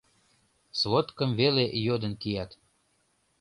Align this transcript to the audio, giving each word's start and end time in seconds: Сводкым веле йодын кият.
Сводкым 0.79 1.31
веле 1.39 1.65
йодын 1.85 2.13
кият. 2.21 2.51